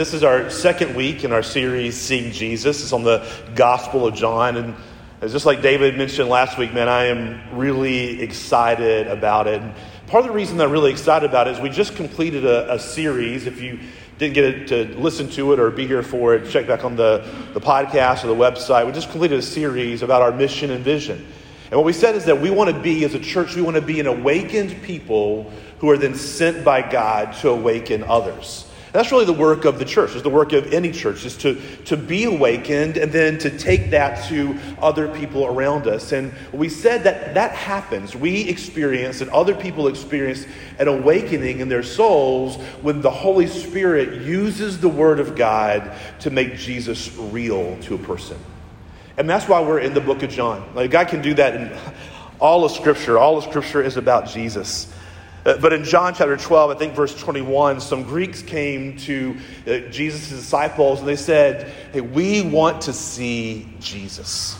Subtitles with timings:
[0.00, 2.84] This is our second week in our series, Seeing Jesus.
[2.84, 4.56] It's on the Gospel of John.
[4.56, 4.76] And
[5.22, 9.60] just like David mentioned last week, man, I am really excited about it.
[9.60, 9.74] And
[10.06, 12.78] part of the reason I'm really excited about it is we just completed a, a
[12.78, 13.48] series.
[13.48, 13.80] If you
[14.18, 17.28] didn't get to listen to it or be here for it, check back on the,
[17.52, 18.86] the podcast or the website.
[18.86, 21.26] We just completed a series about our mission and vision.
[21.72, 23.74] And what we said is that we want to be, as a church, we want
[23.74, 28.67] to be an awakened people who are then sent by God to awaken others.
[28.92, 31.60] That's really the work of the church, is the work of any church, is to,
[31.84, 36.12] to be awakened and then to take that to other people around us.
[36.12, 38.16] And we said that that happens.
[38.16, 40.46] We experience and other people experience
[40.78, 46.30] an awakening in their souls when the Holy Spirit uses the Word of God to
[46.30, 48.38] make Jesus real to a person.
[49.18, 50.74] And that's why we're in the book of John.
[50.74, 51.76] Like God can do that in
[52.40, 53.18] all of Scripture.
[53.18, 54.92] All of Scripture is about Jesus.
[55.48, 59.34] Uh, but in John chapter 12, I think verse 21, some Greeks came to
[59.66, 64.58] uh, Jesus' disciples and they said, Hey, we want to see Jesus.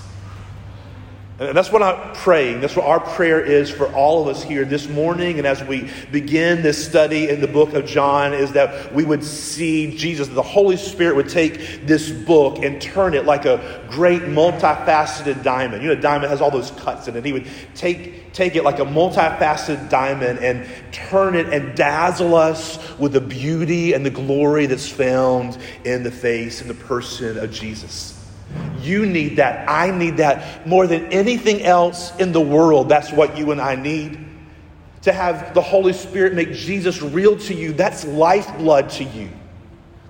[1.40, 2.60] And that's what I'm praying.
[2.60, 5.38] That's what our prayer is for all of us here this morning.
[5.38, 9.22] And as we begin this study in the book of John, is that we would
[9.22, 14.22] see Jesus, the Holy Spirit would take this book and turn it like a great
[14.22, 15.80] multifaceted diamond.
[15.80, 17.24] You know, a diamond has all those cuts in it.
[17.24, 22.80] He would take, take it like a multifaceted diamond and turn it and dazzle us
[22.98, 27.52] with the beauty and the glory that's found in the face and the person of
[27.52, 28.17] Jesus.
[28.80, 29.68] You need that.
[29.68, 32.88] I need that more than anything else in the world.
[32.88, 34.26] That's what you and I need.
[35.02, 39.30] To have the Holy Spirit make Jesus real to you, that's lifeblood to you.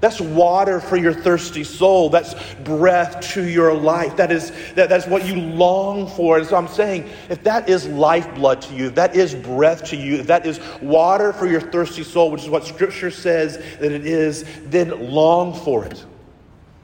[0.00, 2.09] That's water for your thirsty soul.
[2.09, 4.16] That's breath to your life.
[4.16, 6.39] That is, that, that's what you long for.
[6.39, 9.97] And so I'm saying, if that is lifeblood to you, if that is breath to
[9.97, 13.91] you, if that is water for your thirsty soul, which is what Scripture says that
[13.91, 16.05] it is, then long for it.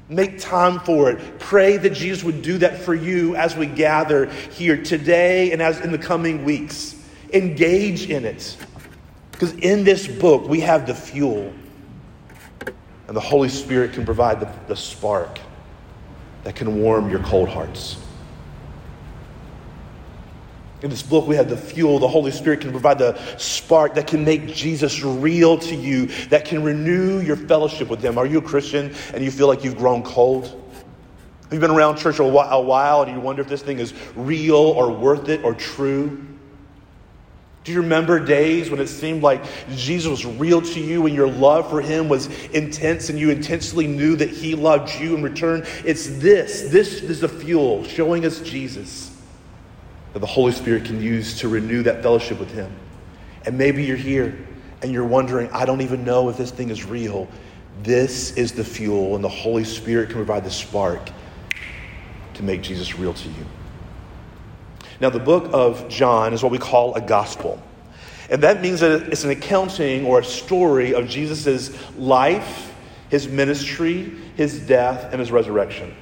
[0.08, 1.38] Make time for it.
[1.38, 5.80] Pray that Jesus would do that for you as we gather here today and as
[5.80, 6.94] in the coming weeks.
[7.32, 8.56] Engage in it.
[9.32, 11.52] Because in this book, we have the fuel,
[13.08, 15.40] and the Holy Spirit can provide the, the spark
[16.44, 17.96] that can warm your cold hearts.
[20.84, 21.98] In this book, we have the fuel.
[21.98, 26.44] The Holy Spirit can provide the spark that can make Jesus real to you, that
[26.44, 28.18] can renew your fellowship with Him.
[28.18, 30.44] Are you a Christian and you feel like you've grown cold?
[30.44, 34.56] Have you been around church a while and you wonder if this thing is real
[34.56, 36.22] or worth it or true?
[37.64, 41.28] Do you remember days when it seemed like Jesus was real to you and your
[41.28, 45.64] love for him was intense and you intensely knew that he loved you in return?
[45.82, 46.68] It's this.
[46.68, 49.13] This is the fuel showing us Jesus
[50.14, 52.74] that the Holy Spirit can use to renew that fellowship with Him.
[53.44, 54.34] And maybe you're here
[54.80, 57.28] and you're wondering, I don't even know if this thing is real.
[57.82, 61.10] This is the fuel, and the Holy Spirit can provide the spark
[62.34, 63.46] to make Jesus real to you.
[65.00, 67.60] Now, the book of John is what we call a gospel.
[68.30, 72.72] And that means that it's an accounting or a story of Jesus' life,
[73.10, 75.94] his ministry, his death, and his resurrection.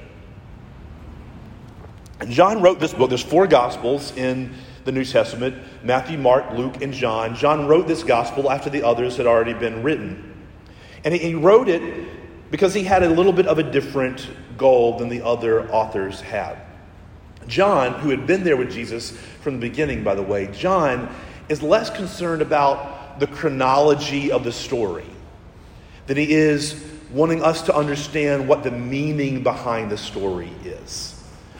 [2.29, 3.09] John wrote this book.
[3.09, 4.53] There's four Gospels in
[4.85, 7.35] the New Testament Matthew, Mark, Luke, and John.
[7.35, 10.31] John wrote this Gospel after the others had already been written.
[11.03, 15.09] And he wrote it because he had a little bit of a different goal than
[15.09, 16.57] the other authors had.
[17.47, 21.13] John, who had been there with Jesus from the beginning, by the way, John
[21.49, 25.05] is less concerned about the chronology of the story
[26.07, 31.12] than he is wanting us to understand what the meaning behind the story is.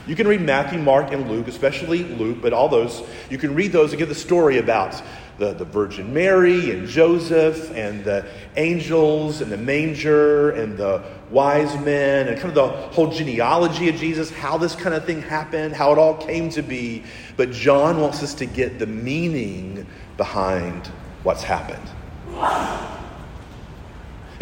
[0.05, 3.71] You can read Matthew, Mark, and Luke, especially Luke, but all those, you can read
[3.71, 5.01] those and get the story about
[5.37, 8.25] the, the Virgin Mary and Joseph and the
[8.57, 13.95] angels and the manger and the wise men and kind of the whole genealogy of
[13.95, 17.03] Jesus, how this kind of thing happened, how it all came to be.
[17.37, 19.87] But John wants us to get the meaning
[20.17, 20.87] behind
[21.23, 22.92] what's happened.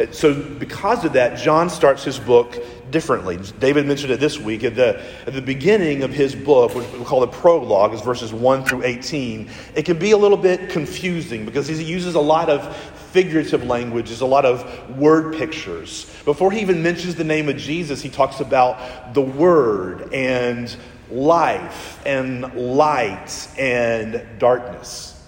[0.01, 2.57] Uh, so, because of that, John starts his book
[2.91, 3.39] differently.
[3.59, 4.63] David mentioned it this week.
[4.63, 8.33] At the, at the beginning of his book, which we call the prologue, is verses
[8.33, 9.49] 1 through 18.
[9.75, 12.75] It can be a little bit confusing because he uses a lot of
[13.11, 16.05] figurative language, a lot of word pictures.
[16.25, 20.75] Before he even mentions the name of Jesus, he talks about the Word and
[21.09, 25.21] life and light and darkness.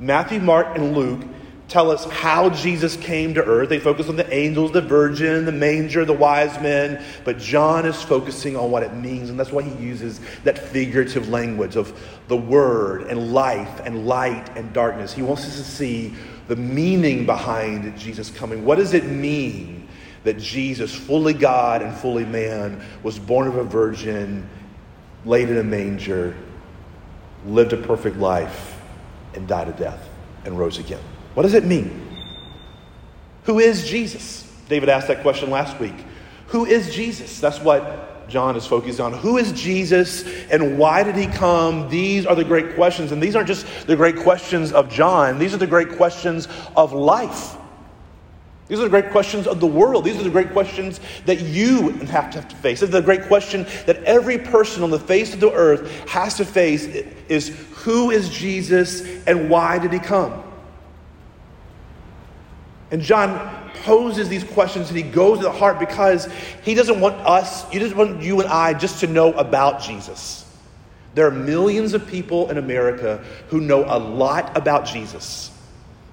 [0.00, 1.22] Matthew, Mark, and Luke
[1.68, 3.68] tell us how Jesus came to earth.
[3.68, 8.00] They focus on the angels, the virgin, the manger, the wise men, but John is
[8.02, 12.36] focusing on what it means, and that's why he uses that figurative language of the
[12.36, 15.12] word and life and light and darkness.
[15.12, 16.14] He wants us to see
[16.48, 18.64] the meaning behind Jesus coming.
[18.64, 19.88] What does it mean
[20.24, 24.48] that Jesus, fully God and fully man, was born of a virgin,
[25.24, 26.34] laid in a manger,
[27.46, 28.80] lived a perfect life,
[29.34, 30.08] and died a death
[30.44, 31.02] and rose again.
[31.34, 32.00] What does it mean?
[33.44, 34.50] Who is Jesus?
[34.68, 35.94] David asked that question last week.
[36.48, 37.40] Who is Jesus?
[37.40, 39.12] That's what John is focused on.
[39.12, 41.88] Who is Jesus and why did he come?
[41.88, 43.12] These are the great questions.
[43.12, 46.92] And these aren't just the great questions of John, these are the great questions of
[46.92, 47.56] life.
[48.66, 50.06] These are the great questions of the world.
[50.06, 52.80] These are the great questions that you have to, have to face.
[52.80, 56.36] This is the great question that every person on the face of the earth has
[56.38, 56.86] to face
[57.28, 60.42] is who is Jesus and why did he come?
[62.94, 63.40] And John
[63.82, 66.28] poses these questions and he goes to the heart because
[66.62, 70.46] he doesn't want us, he doesn't want you and I just to know about Jesus.
[71.16, 75.50] There are millions of people in America who know a lot about Jesus.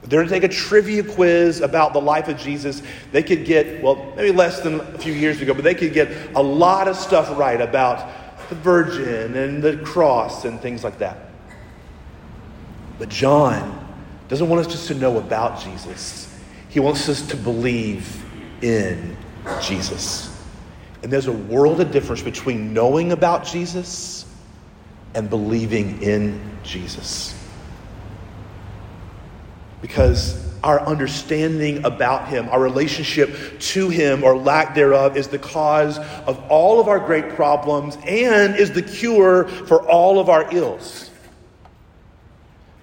[0.01, 2.81] If they're gonna take a trivia quiz about the life of Jesus,
[3.12, 6.10] they could get, well, maybe less than a few years ago, but they could get
[6.36, 8.10] a lot of stuff right about
[8.50, 11.30] the Virgin and the cross and things like that.
[12.98, 13.88] But John
[14.30, 16.31] doesn't want us just to know about Jesus.
[16.71, 18.23] He wants us to believe
[18.63, 19.18] in
[19.62, 20.29] Jesus.
[21.03, 24.25] And there's a world of difference between knowing about Jesus
[25.13, 27.38] and believing in Jesus.
[29.81, 35.97] Because our understanding about Him, our relationship to Him or lack thereof, is the cause
[35.97, 41.11] of all of our great problems and is the cure for all of our ills.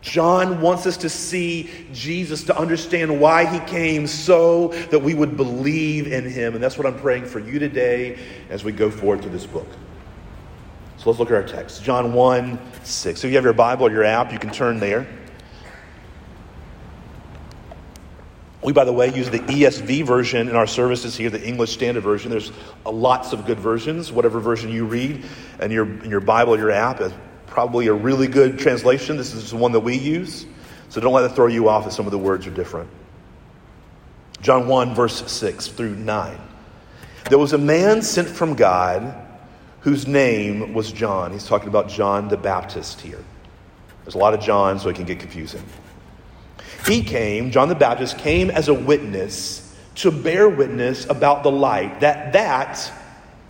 [0.08, 5.36] John wants us to see Jesus, to understand why he came so that we would
[5.36, 6.54] believe in him.
[6.54, 8.18] And that's what I'm praying for you today
[8.48, 9.68] as we go forward through this book.
[10.96, 13.20] So let's look at our text John 1 6.
[13.20, 15.06] So if you have your Bible or your app, you can turn there.
[18.62, 22.02] We, by the way, use the ESV version in our services here, the English Standard
[22.02, 22.30] Version.
[22.30, 22.50] There's
[22.84, 24.10] lots of good versions.
[24.10, 25.24] Whatever version you read
[25.60, 27.00] in your, in your Bible or your app,
[27.58, 29.16] probably a really good translation.
[29.16, 30.46] This is the one that we use.
[30.90, 32.88] So don't let it throw you off if some of the words are different.
[34.40, 36.38] John 1, verse 6 through 9.
[37.28, 39.12] There was a man sent from God
[39.80, 41.32] whose name was John.
[41.32, 43.24] He's talking about John the Baptist here.
[44.04, 45.64] There's a lot of John, so it can get confusing.
[46.86, 51.98] He came, John the Baptist came as a witness to bear witness about the light,
[52.02, 52.92] that that,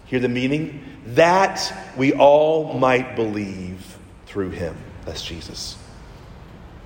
[0.07, 3.88] hear the meaning, that we all might believe
[4.39, 4.77] through him.
[5.05, 5.77] That's Jesus.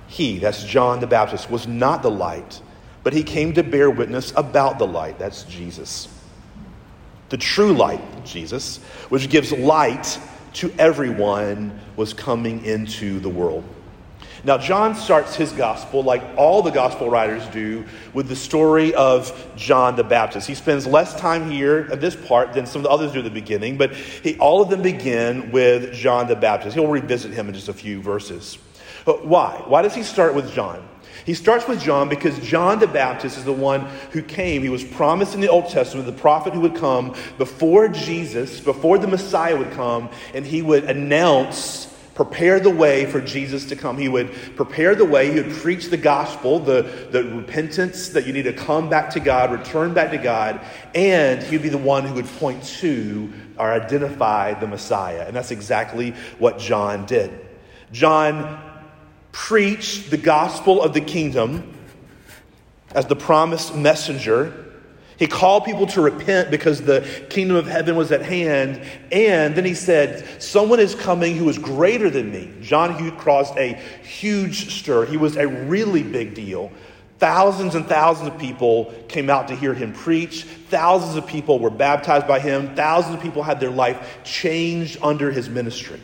[0.07, 2.59] He, that's John the Baptist, was not the light,
[3.03, 5.19] but he came to bear witness about the light.
[5.19, 6.07] That's Jesus.
[7.29, 8.77] The true light, Jesus,
[9.09, 10.19] which gives light
[10.53, 13.63] to everyone, was coming into the world.
[14.45, 19.31] Now, John starts his gospel, like all the gospel writers do, with the story of
[19.55, 20.49] John the Baptist.
[20.49, 23.23] He spends less time here at this part than some of the others do at
[23.23, 26.75] the beginning, but he, all of them begin with John the Baptist.
[26.75, 28.57] He'll revisit him in just a few verses.
[29.05, 29.63] But why?
[29.65, 30.89] Why does he start with John?
[31.25, 33.81] He starts with John because John the Baptist is the one
[34.11, 34.61] who came.
[34.61, 38.97] He was promised in the Old Testament, the prophet who would come before Jesus, before
[38.97, 43.97] the Messiah would come, and he would announce prepare the way for Jesus to come.
[43.97, 45.31] He would prepare the way.
[45.31, 49.19] He would preach the gospel, the, the repentance that you need to come back to
[49.19, 50.61] God, return back to God,
[50.93, 55.25] and he would be the one who would point to or identify the Messiah.
[55.25, 57.31] And that's exactly what John did.
[57.91, 58.61] John
[59.31, 61.73] preached the gospel of the kingdom
[62.93, 64.62] as the promised messenger
[65.17, 68.81] he called people to repent because the kingdom of heaven was at hand.
[69.11, 72.51] And then he said, Someone is coming who is greater than me.
[72.61, 75.05] John Hugh caused a huge stir.
[75.05, 76.71] He was a really big deal.
[77.19, 80.43] Thousands and thousands of people came out to hear him preach.
[80.43, 82.75] Thousands of people were baptized by him.
[82.75, 86.01] Thousands of people had their life changed under his ministry.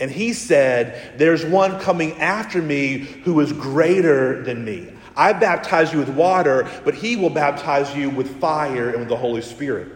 [0.00, 4.92] And he said, There's one coming after me who is greater than me.
[5.16, 9.16] I baptize you with water, but he will baptize you with fire and with the
[9.16, 9.92] Holy Spirit.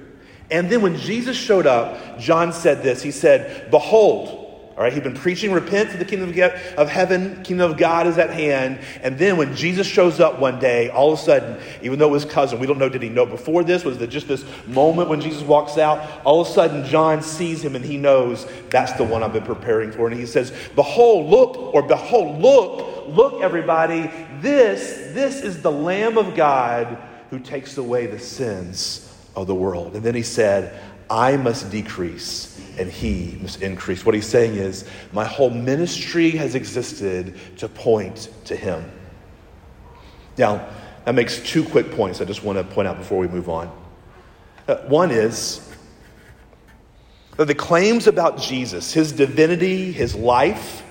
[0.50, 4.43] And then when Jesus showed up, John said this He said, Behold,
[4.76, 6.30] all right, he'd been preaching, repent for the kingdom
[6.76, 8.80] of heaven, kingdom of God is at hand.
[9.02, 12.12] And then when Jesus shows up one day, all of a sudden, even though it
[12.12, 13.84] was cousin, we don't know, did he know before this?
[13.84, 16.04] Was it just this moment when Jesus walks out?
[16.24, 19.44] All of a sudden, John sees him and he knows that's the one I've been
[19.44, 20.08] preparing for.
[20.08, 26.18] And he says, Behold, look, or behold, look, look, everybody, this, this is the Lamb
[26.18, 26.98] of God
[27.30, 29.94] who takes away the sins of the world.
[29.94, 30.76] And then he said,
[31.08, 34.04] I must decrease and he must increase.
[34.04, 38.90] What he's saying is, my whole ministry has existed to point to him.
[40.36, 40.68] Now,
[41.04, 43.70] that makes two quick points I just want to point out before we move on.
[44.66, 45.60] Uh, one is
[47.36, 50.82] that the claims about Jesus, his divinity, his life,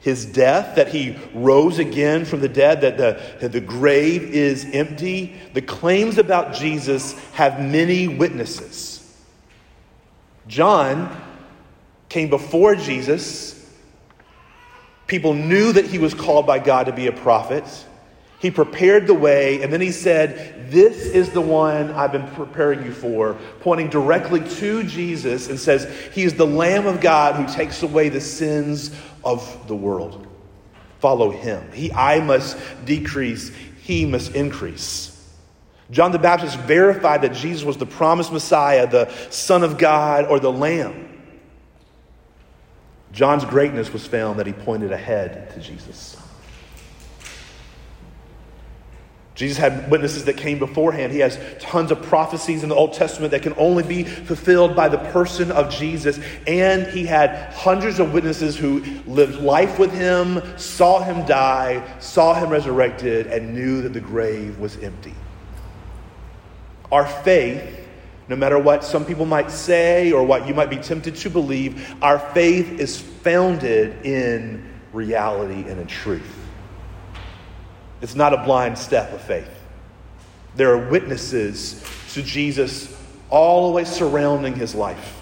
[0.00, 4.66] his death, that he rose again from the dead, that the, that the grave is
[4.72, 8.89] empty, the claims about Jesus have many witnesses.
[10.50, 11.16] John
[12.08, 13.56] came before Jesus.
[15.06, 17.64] People knew that he was called by God to be a prophet.
[18.40, 22.84] He prepared the way, and then he said, This is the one I've been preparing
[22.84, 27.54] you for, pointing directly to Jesus and says, He is the Lamb of God who
[27.54, 28.90] takes away the sins
[29.24, 30.26] of the world.
[30.98, 31.70] Follow him.
[31.72, 33.52] He, I must decrease,
[33.82, 35.09] he must increase.
[35.90, 40.38] John the Baptist verified that Jesus was the promised Messiah, the Son of God, or
[40.38, 41.08] the Lamb.
[43.12, 46.16] John's greatness was found that he pointed ahead to Jesus.
[49.34, 51.12] Jesus had witnesses that came beforehand.
[51.12, 54.88] He has tons of prophecies in the Old Testament that can only be fulfilled by
[54.90, 56.20] the person of Jesus.
[56.46, 62.34] And he had hundreds of witnesses who lived life with him, saw him die, saw
[62.34, 65.14] him resurrected, and knew that the grave was empty.
[66.92, 67.88] Our faith,
[68.28, 71.94] no matter what some people might say or what you might be tempted to believe,
[72.02, 76.36] our faith is founded in reality and in truth.
[78.00, 79.50] It's not a blind step of faith.
[80.56, 82.96] There are witnesses to Jesus
[83.28, 85.20] all the way surrounding his life.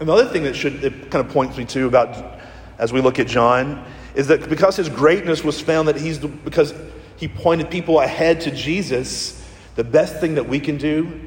[0.00, 2.40] Another thing that should it kind of points me to about
[2.78, 6.28] as we look at John is that because his greatness was found that he's the,
[6.28, 6.74] because
[7.16, 9.43] he pointed people ahead to Jesus,
[9.74, 11.20] the best thing that we can do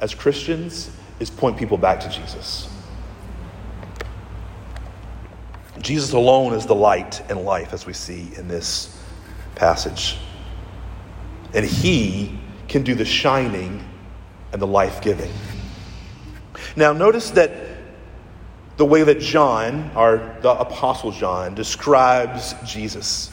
[0.00, 2.68] as Christians is point people back to Jesus.
[5.80, 9.00] Jesus alone is the light and life, as we see in this
[9.54, 10.18] passage.
[11.52, 13.84] And he can do the shining
[14.52, 15.30] and the life giving.
[16.76, 17.52] Now, notice that
[18.76, 23.30] the way that John, or the Apostle John, describes Jesus.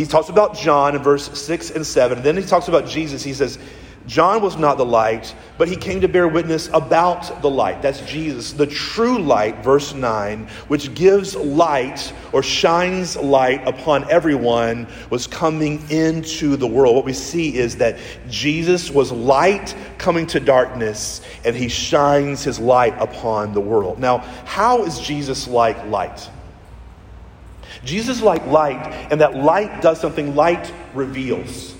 [0.00, 2.16] He talks about John in verse 6 and 7.
[2.16, 3.22] And then he talks about Jesus.
[3.22, 3.58] He says,
[4.06, 7.82] John was not the light, but he came to bear witness about the light.
[7.82, 14.88] That's Jesus, the true light, verse 9, which gives light or shines light upon everyone,
[15.10, 16.96] was coming into the world.
[16.96, 22.58] What we see is that Jesus was light coming to darkness, and he shines his
[22.58, 23.98] light upon the world.
[23.98, 26.30] Now, how is Jesus like light?
[27.84, 31.74] Jesus is like light, and that light does something light reveals.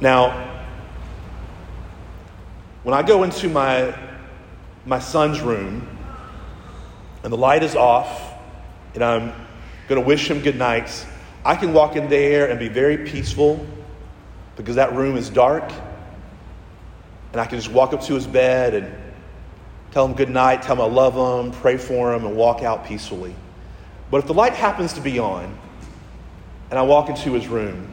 [0.00, 0.50] Now,
[2.82, 3.96] when I go into my,
[4.84, 5.86] my son's room
[7.22, 8.34] and the light is off
[8.94, 9.32] and I'm
[9.86, 11.06] going to wish him good nights,
[11.44, 13.64] I can walk in there and be very peaceful
[14.56, 15.70] because that room is dark.
[17.30, 18.92] And I can just walk up to his bed and
[19.92, 22.84] tell him good night, tell him I love him, pray for him, and walk out
[22.84, 23.36] peacefully.
[24.12, 25.58] But if the light happens to be on
[26.68, 27.90] and I walk into his room,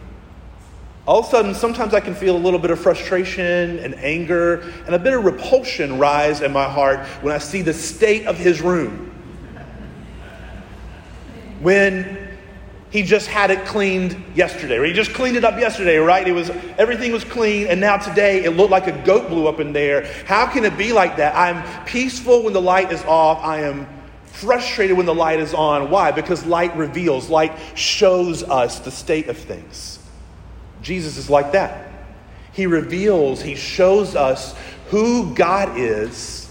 [1.08, 4.60] all of a sudden, sometimes I can feel a little bit of frustration and anger
[4.86, 8.38] and a bit of repulsion rise in my heart when I see the state of
[8.38, 9.16] his room.
[11.62, 12.28] When
[12.90, 16.28] he just had it cleaned yesterday, or he just cleaned it up yesterday, right?
[16.28, 19.62] It was everything was clean, and now today it looked like a goat blew up
[19.62, 20.06] in there.
[20.26, 21.34] How can it be like that?
[21.34, 23.42] I'm peaceful when the light is off.
[23.42, 23.88] I am
[24.40, 25.90] frustrated when the light is on.
[25.90, 26.12] Why?
[26.12, 30.00] Because light reveals, light shows us the state of things.
[30.82, 31.92] Jesus is like that.
[32.54, 34.56] He reveals, he shows us
[34.88, 36.50] who God is,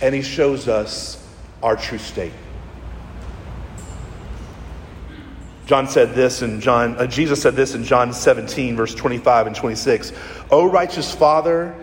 [0.00, 1.26] and he shows us
[1.62, 2.32] our true state.
[5.66, 9.56] John said this in John, uh, Jesus said this in John 17, verse 25 and
[9.56, 10.12] 26.
[10.50, 11.74] O righteous Father,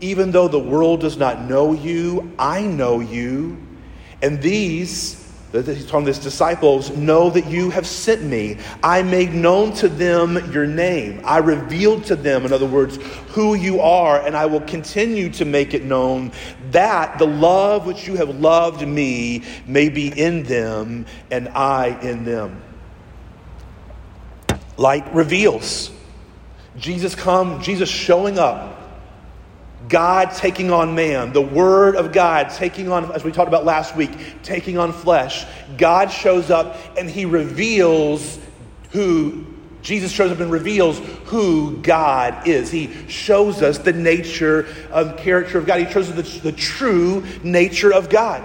[0.00, 3.58] even though the world does not know you, I know you.
[4.22, 8.58] And these He's telling his disciples, Know that you have sent me.
[8.82, 11.22] I made known to them your name.
[11.24, 12.96] I revealed to them, in other words,
[13.28, 16.32] who you are, and I will continue to make it known
[16.70, 22.24] that the love which you have loved me may be in them and I in
[22.24, 22.62] them.
[24.76, 25.90] Light reveals.
[26.76, 28.78] Jesus come, Jesus showing up
[29.88, 33.96] God taking on man, the Word of God taking on, as we talked about last
[33.96, 34.10] week,
[34.42, 35.46] taking on flesh.
[35.76, 38.38] God shows up and he reveals
[38.90, 39.46] who,
[39.82, 42.70] Jesus shows up and reveals who God is.
[42.70, 45.80] He shows us the nature of character of God.
[45.80, 48.44] He shows us the, the true nature of God.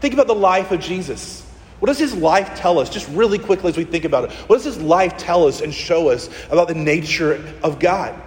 [0.00, 1.46] Think about the life of Jesus.
[1.80, 4.32] What does his life tell us, just really quickly as we think about it?
[4.32, 8.20] What does his life tell us and show us about the nature of God?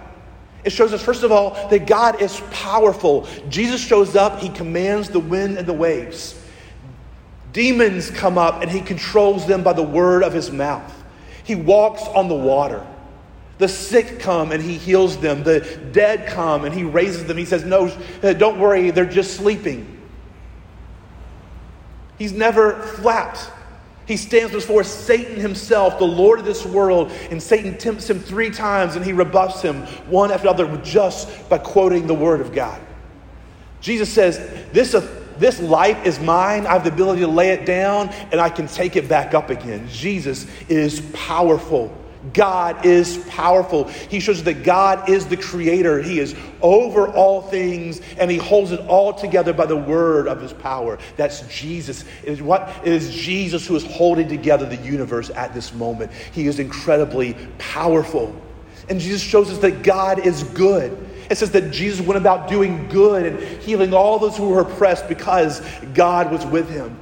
[0.64, 3.28] It shows us, first of all, that God is powerful.
[3.48, 6.40] Jesus shows up, he commands the wind and the waves.
[7.52, 11.04] Demons come up and he controls them by the word of his mouth.
[11.44, 12.84] He walks on the water.
[13.58, 15.44] The sick come and he heals them.
[15.44, 15.60] The
[15.92, 17.36] dead come and he raises them.
[17.36, 17.86] He says, No,
[18.22, 20.02] uh, don't worry, they're just sleeping.
[22.18, 23.50] He's never flapped.
[24.06, 28.50] He stands before Satan himself, the Lord of this world, and Satan tempts him three
[28.50, 32.80] times and he rebuffs him one after another just by quoting the word of God.
[33.80, 34.38] Jesus says,
[34.72, 35.06] This, uh,
[35.38, 36.66] this life is mine.
[36.66, 39.50] I have the ability to lay it down and I can take it back up
[39.50, 39.88] again.
[39.88, 41.94] Jesus is powerful.
[42.32, 43.84] God is powerful.
[43.84, 46.00] He shows that God is the creator.
[46.00, 50.40] He is over all things and he holds it all together by the word of
[50.40, 50.98] his power.
[51.16, 52.04] That's Jesus.
[52.22, 56.12] It is what it is Jesus who is holding together the universe at this moment.
[56.32, 58.34] He is incredibly powerful.
[58.88, 60.96] And Jesus shows us that God is good.
[61.30, 65.08] It says that Jesus went about doing good and healing all those who were oppressed
[65.08, 65.60] because
[65.94, 66.98] God was with him.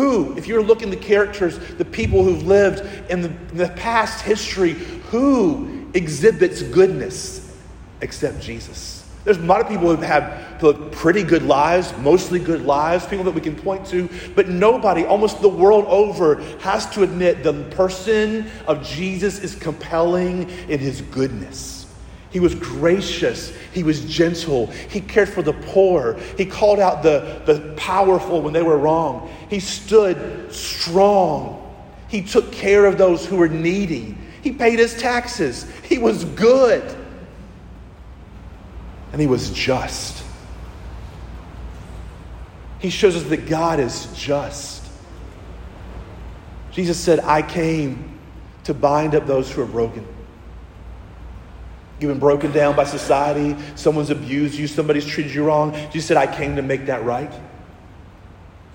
[0.00, 4.72] Who, if you're looking the characters, the people who've lived in the, the past history,
[5.10, 7.54] who exhibits goodness
[8.00, 9.06] except Jesus?
[9.24, 10.58] There's a lot of people who have
[10.90, 15.42] pretty good lives, mostly good lives, people that we can point to, but nobody, almost
[15.42, 21.79] the world over, has to admit the person of Jesus is compelling in his goodness.
[22.30, 23.52] He was gracious.
[23.72, 24.66] He was gentle.
[24.68, 26.14] He cared for the poor.
[26.36, 29.34] He called out the, the powerful when they were wrong.
[29.48, 31.56] He stood strong.
[32.08, 34.16] He took care of those who were needy.
[34.42, 35.66] He paid his taxes.
[35.82, 36.84] He was good.
[39.12, 40.24] And he was just.
[42.78, 44.84] He shows us that God is just.
[46.70, 48.18] Jesus said, I came
[48.64, 50.06] to bind up those who are broken
[52.00, 53.54] You've been broken down by society.
[53.76, 54.66] Someone's abused you.
[54.66, 55.72] Somebody's treated you wrong.
[55.92, 57.30] Jesus said, I came to make that right.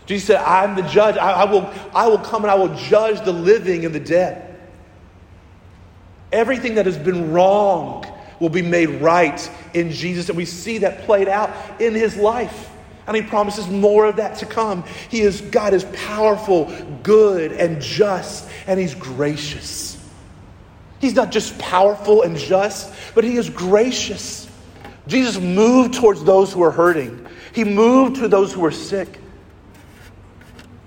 [0.06, 1.18] Jesus said, I'm the judge.
[1.18, 4.60] I, I, will, I will come and I will judge the living and the dead.
[6.32, 8.06] Everything that has been wrong
[8.40, 10.30] will be made right in Jesus.
[10.30, 12.70] And we see that played out in his life.
[13.08, 14.84] And he promises more of that to come.
[15.10, 16.72] He is, God is powerful,
[17.02, 19.95] good, and just, and he's gracious.
[21.06, 24.50] He's not just powerful and just, but he is gracious.
[25.06, 29.20] Jesus moved towards those who were hurting, he moved to those who were sick.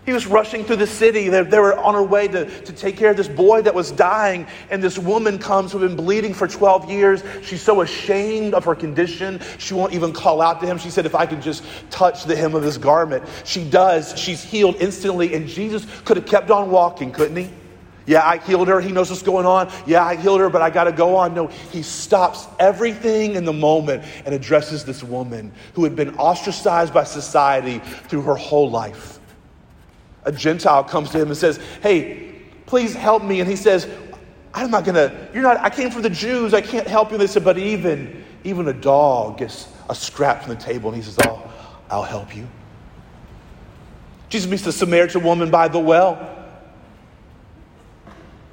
[0.06, 1.28] He was rushing through the city.
[1.28, 3.92] They, they, were on her way to, to take care of this boy that was
[3.92, 4.48] dying.
[4.70, 7.22] And this woman comes who had been bleeding for 12 years.
[7.42, 10.78] She's so ashamed of her condition, she won't even call out to him.
[10.78, 13.22] She said, If I could just touch the hem of his garment.
[13.44, 14.18] She does.
[14.18, 15.34] She's healed instantly.
[15.34, 17.50] And Jesus could have kept on walking, couldn't he?
[18.08, 18.80] Yeah, I healed her.
[18.80, 19.70] He knows what's going on.
[19.86, 21.34] Yeah, I healed her, but I got to go on.
[21.34, 26.94] No, he stops everything in the moment and addresses this woman who had been ostracized
[26.94, 29.20] by society through her whole life.
[30.24, 32.32] A Gentile comes to him and says, Hey,
[32.64, 33.40] please help me.
[33.40, 33.86] And he says,
[34.54, 36.54] I'm not going to, you're not, I came from the Jews.
[36.54, 37.16] I can't help you.
[37.16, 40.88] And They said, But even, even a dog gets a scrap from the table.
[40.88, 41.46] And he says, Oh,
[41.90, 42.48] I'll help you.
[44.30, 46.37] Jesus meets the Samaritan woman by the well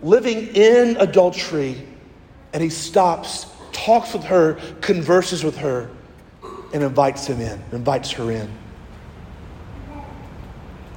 [0.05, 1.83] living in adultery,
[2.53, 5.89] and he stops, talks with her, converses with her,
[6.73, 8.49] and invites him in, invites her in.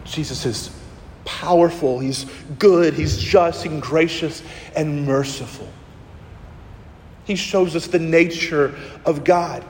[0.04, 0.70] Jesus is
[1.24, 2.26] powerful, he's
[2.58, 4.42] good, he's just and gracious
[4.76, 5.68] and merciful.
[7.24, 8.74] He shows us the nature
[9.06, 9.64] of God.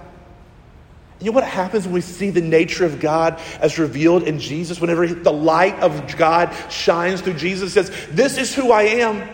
[1.20, 4.80] You know what happens when we see the nature of God as revealed in Jesus?
[4.80, 9.28] Whenever the light of God shines through Jesus, says, This is who I am.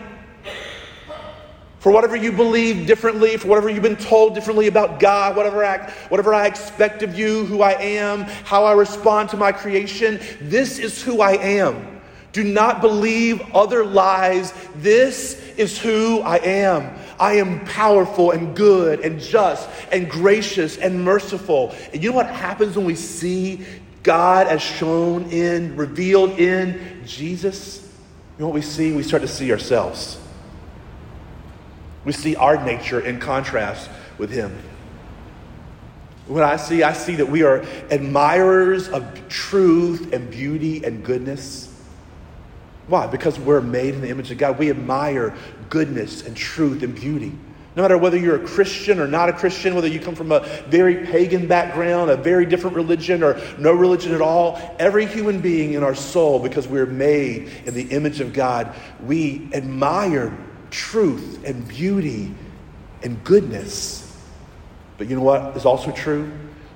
[1.77, 5.91] For whatever you believe differently, for whatever you've been told differently about God, whatever I,
[6.09, 10.79] whatever I expect of you, who I am, how I respond to my creation, this
[10.79, 11.94] is who I am.
[12.35, 14.53] Do not believe other lies.
[14.75, 16.93] This is who I am.
[17.17, 21.73] I am powerful and good and just and gracious and merciful.
[21.93, 23.65] And you know what happens when we see
[24.03, 27.81] God as shown in, revealed in Jesus?
[28.37, 28.91] You know what we see?
[28.91, 30.19] We start to see ourselves.
[32.03, 34.53] We see our nature in contrast with Him.
[36.27, 41.64] What I see, I see that we are admirers of truth and beauty and goodness.
[42.87, 43.07] Why?
[43.07, 44.59] Because we're made in the image of God.
[44.59, 45.35] We admire
[45.69, 47.33] goodness and truth and beauty.
[47.75, 50.39] No matter whether you're a Christian or not a Christian, whether you come from a
[50.69, 55.73] very pagan background, a very different religion, or no religion at all, every human being
[55.73, 60.37] in our soul, because we're made in the image of God, we admire
[60.71, 62.33] truth and beauty
[63.03, 64.01] and goodness.
[64.97, 66.31] But you know what is also true?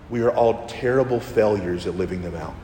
[0.10, 2.56] We are all terrible failures at living them out.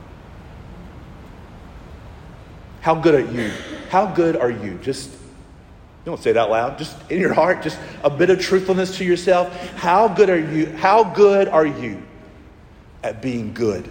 [2.86, 3.50] How good are you?
[3.90, 4.78] How good are you?
[4.80, 5.10] Just
[6.04, 6.78] don't say that loud.
[6.78, 9.52] Just in your heart, just a bit of truthfulness to yourself.
[9.72, 10.66] How good are you?
[10.66, 12.00] How good are you
[13.02, 13.88] at being good,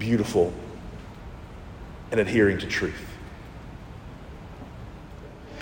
[0.00, 0.52] beautiful,
[2.10, 3.00] and adhering to truth?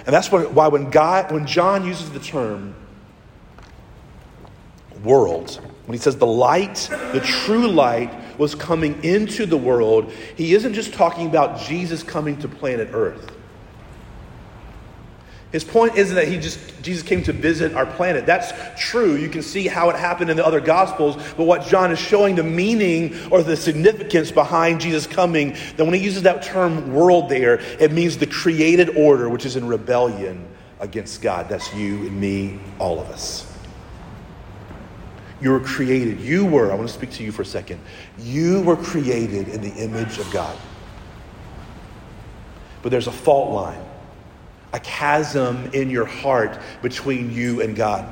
[0.07, 2.75] And that's why when God, when John uses the term
[5.05, 10.55] world, when he says the light, the true light, was coming into the world, he
[10.55, 13.33] isn't just talking about Jesus coming to planet Earth.
[15.53, 18.27] His point isn't that he just Jesus came to visit our planet.
[18.27, 19.16] That's true.
[19.16, 22.35] You can see how it happened in the other gospels, but what John is showing
[22.35, 27.29] the meaning or the significance behind Jesus coming, that when he uses that term world
[27.29, 30.46] there, it means the created order which is in rebellion
[30.79, 31.49] against God.
[31.49, 33.56] That's you and me, all of us.
[35.40, 36.20] You were created.
[36.20, 37.81] You were, I want to speak to you for a second.
[38.18, 40.57] You were created in the image of God.
[42.83, 43.83] But there's a fault line
[44.72, 48.07] a chasm in your heart between you and God.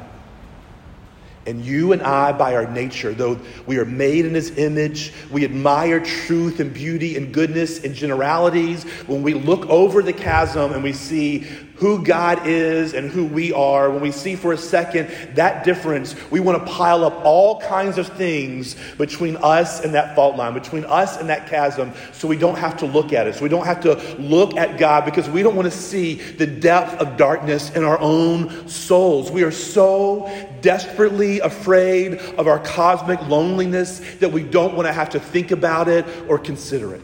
[1.46, 5.44] And you and I, by our nature, though we are made in His image, we
[5.44, 8.84] admire truth and beauty and goodness and generalities.
[9.06, 11.46] When we look over the chasm and we see
[11.84, 16.16] who God is and who we are, when we see for a second that difference,
[16.30, 20.54] we want to pile up all kinds of things between us and that fault line,
[20.54, 23.34] between us and that chasm, so we don't have to look at it.
[23.34, 26.46] So we don't have to look at God because we don't want to see the
[26.46, 29.30] depth of darkness in our own souls.
[29.30, 35.10] We are so desperately afraid of our cosmic loneliness that we don't want to have
[35.10, 37.02] to think about it or consider it.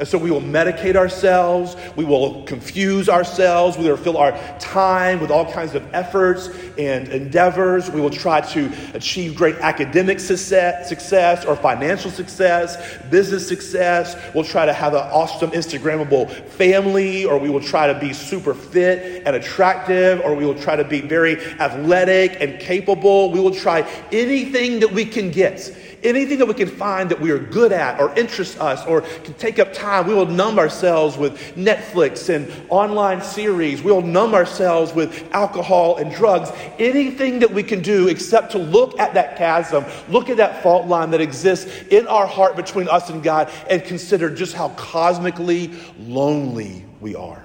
[0.00, 5.20] And so we will medicate ourselves, we will confuse ourselves, we will fill our time
[5.20, 7.90] with all kinds of efforts and endeavors.
[7.90, 14.16] We will try to achieve great academic success, or financial success, business success.
[14.34, 18.54] We'll try to have an awesome Instagrammable family, or we will try to be super
[18.54, 23.30] fit and attractive, or we will try to be very athletic and capable.
[23.30, 27.30] We will try anything that we can get anything that we can find that we
[27.30, 31.16] are good at or interests us or can take up time, we will numb ourselves
[31.16, 33.82] with Netflix and online series.
[33.82, 36.50] We will numb ourselves with alcohol and drugs.
[36.78, 40.86] Anything that we can do except to look at that chasm, look at that fault
[40.86, 45.72] line that exists in our heart between us and God, and consider just how cosmically
[45.98, 47.44] lonely we are.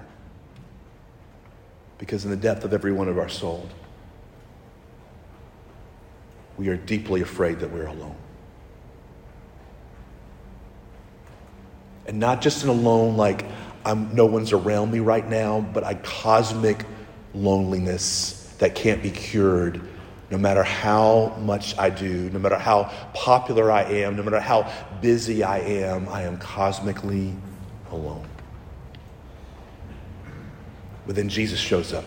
[1.97, 3.69] Because in the depth of every one of our souls,
[6.57, 8.15] we are deeply afraid that we're alone.
[12.05, 13.45] And not just an alone, like
[13.83, 16.85] I'm, no one's around me right now, but a cosmic
[17.33, 19.81] loneliness that can't be cured
[20.31, 24.71] no matter how much I do, no matter how popular I am, no matter how
[25.01, 27.33] busy I am, I am cosmically
[27.91, 28.27] alone.
[31.05, 32.05] But then Jesus shows up.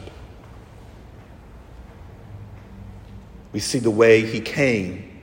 [3.53, 5.23] We see the way he came,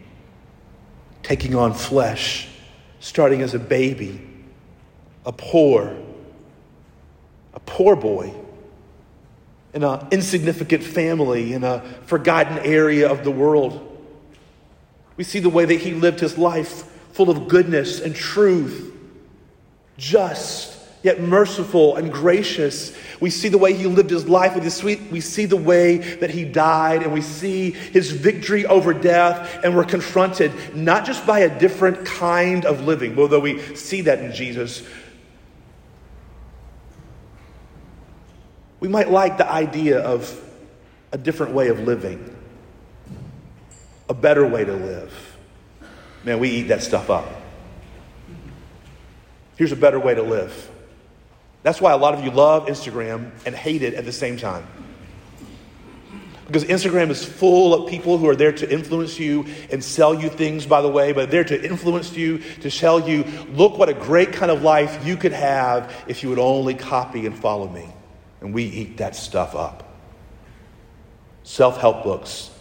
[1.21, 2.47] taking on flesh,
[3.01, 4.34] starting as a baby
[5.25, 5.95] a poor,
[7.53, 8.33] a poor boy
[9.73, 13.81] in an insignificant family in a forgotten area of the world.
[15.17, 18.93] We see the way that he lived his life full of goodness and truth,
[19.97, 22.95] just yet merciful and gracious.
[23.19, 24.99] We see the way he lived his life with his sweet.
[25.11, 29.75] We see the way that he died, and we see his victory over death, and
[29.75, 34.33] we're confronted not just by a different kind of living, although we see that in
[34.33, 34.83] Jesus,
[38.85, 40.39] We might like the idea of
[41.11, 42.35] a different way of living,
[44.07, 45.37] a better way to live.
[46.23, 47.25] Man, we eat that stuff up.
[49.55, 50.69] Here's a better way to live.
[51.63, 54.67] That's why a lot of you love Instagram and hate it at the same time.
[56.45, 60.29] Because Instagram is full of people who are there to influence you and sell you
[60.29, 63.95] things, by the way, but they're to influence you, to tell you, look what a
[63.95, 67.89] great kind of life you could have if you would only copy and follow me
[68.45, 69.83] and we eat that stuff up.
[71.41, 72.51] Self help books,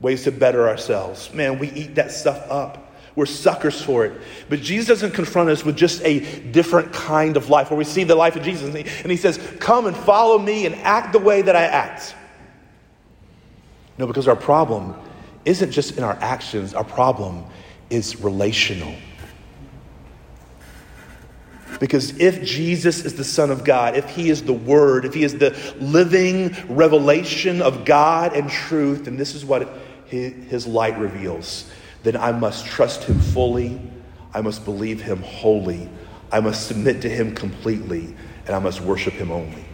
[0.00, 1.32] ways to better ourselves.
[1.32, 2.92] Man, we eat that stuff up.
[3.16, 4.20] We're suckers for it.
[4.50, 8.04] But Jesus doesn't confront us with just a different kind of life where we see
[8.04, 11.14] the life of Jesus and he, and he says, Come and follow me and act
[11.14, 12.14] the way that I act.
[13.96, 14.94] No, because our problem
[15.46, 17.46] isn't just in our actions, our problem
[17.88, 18.94] is relational.
[21.78, 25.22] Because if Jesus is the Son of God, if He is the Word, if He
[25.22, 29.68] is the living revelation of God and truth, and this is what
[30.06, 31.70] His light reveals,
[32.02, 33.80] then I must trust Him fully.
[34.34, 35.88] I must believe Him wholly.
[36.32, 38.14] I must submit to Him completely,
[38.46, 39.67] and I must worship Him only.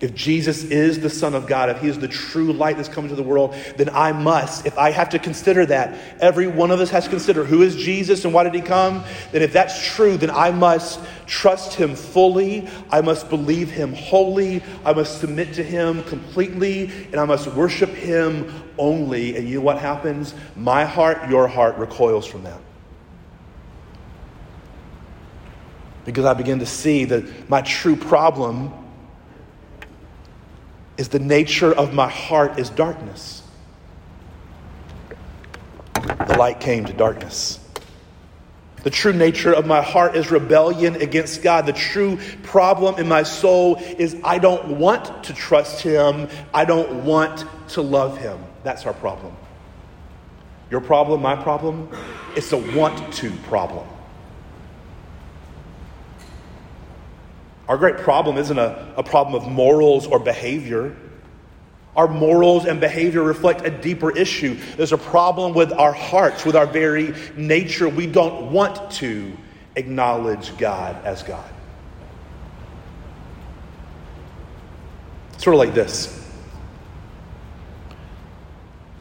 [0.00, 3.04] If Jesus is the Son of God, if He is the true light that's come
[3.04, 6.80] into the world, then I must, if I have to consider that, every one of
[6.80, 9.80] us has to consider who is Jesus and why did He come, then if that's
[9.94, 12.68] true, then I must trust Him fully.
[12.90, 14.62] I must believe Him wholly.
[14.84, 19.36] I must submit to Him completely, and I must worship Him only.
[19.36, 20.34] And you know what happens?
[20.56, 22.60] My heart, your heart recoils from that.
[26.04, 28.83] Because I begin to see that my true problem
[30.96, 33.42] is the nature of my heart is darkness.
[35.94, 37.60] The light came to darkness.
[38.84, 41.64] The true nature of my heart is rebellion against God.
[41.64, 46.28] The true problem in my soul is I don't want to trust Him.
[46.52, 48.38] I don't want to love Him.
[48.62, 49.34] That's our problem.
[50.70, 51.88] Your problem, my problem,
[52.36, 53.86] it's a want to problem.
[57.68, 60.94] Our great problem isn't a, a problem of morals or behavior.
[61.96, 64.58] Our morals and behavior reflect a deeper issue.
[64.76, 67.88] There's a problem with our hearts, with our very nature.
[67.88, 69.32] We don't want to
[69.76, 71.48] acknowledge God as God.
[75.38, 76.20] Sort of like this.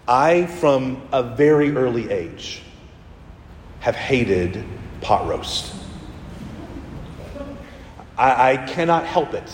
[0.08, 2.62] I, from a very early age,
[3.80, 4.64] have hated
[5.02, 5.83] pot roast.
[8.24, 9.52] I, I cannot help it.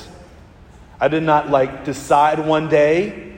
[1.01, 3.36] I did not like decide one day,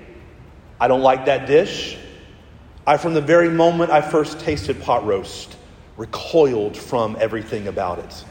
[0.78, 1.98] I don't like that dish.
[2.86, 5.56] I, from the very moment I first tasted pot roast,
[5.96, 8.26] recoiled from everything about it.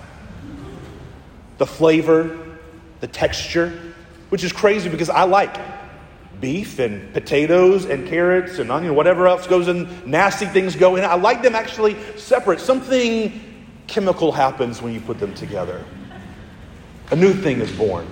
[1.57, 2.39] The flavor,
[3.01, 3.95] the texture,
[4.29, 5.57] which is crazy because I like
[6.39, 11.05] beef and potatoes and carrots and onion, whatever else goes in, nasty things go in.
[11.05, 12.61] I like them actually separate.
[12.61, 13.41] Something
[13.87, 15.83] chemical happens when you put them together.
[17.11, 18.07] A new thing is born,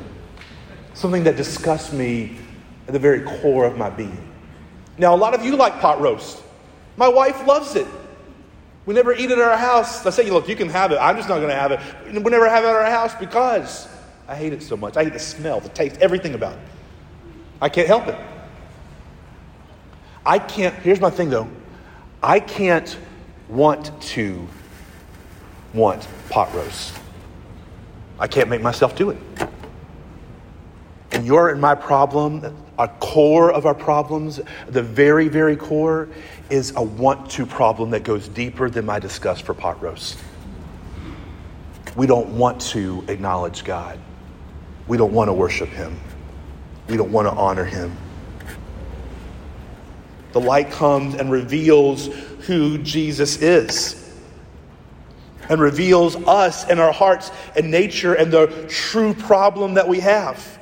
[0.94, 2.36] something that disgusts me
[2.86, 4.26] at the very core of my being.
[4.98, 6.42] Now, a lot of you like pot roast.
[6.96, 7.86] My wife loves it.
[8.86, 10.04] We never eat it at our house.
[10.04, 10.96] I say, look, you can have it.
[10.96, 11.80] I'm just not going to have it.
[12.06, 13.86] We never have it at our house because
[14.26, 14.96] I hate it so much.
[14.96, 16.60] I hate the smell, the taste, everything about it.
[17.60, 18.18] I can't help it.
[20.24, 21.48] I can't, here's my thing though.
[22.22, 22.96] I can't
[23.48, 24.48] want to
[25.72, 26.98] want pot roast.
[28.18, 29.18] I can't make myself do it.
[31.12, 36.08] And your and my problem, a core of our problems, the very, very core,
[36.50, 40.18] is a want to problem that goes deeper than my disgust for pot roast.
[41.96, 43.98] We don't want to acknowledge God.
[44.86, 45.98] We don't want to worship Him.
[46.88, 47.96] We don't want to honor Him.
[50.32, 52.06] The light comes and reveals
[52.46, 54.07] who Jesus is
[55.48, 60.58] and reveals us and our hearts and nature and the true problem that we have.